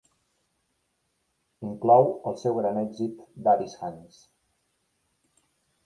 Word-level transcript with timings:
Inclou 1.73 2.09
el 2.31 2.39
seu 2.45 2.57
gran 2.63 2.81
èxit 2.87 3.23
"Daddy's 3.49 3.79
Hands". 3.83 4.21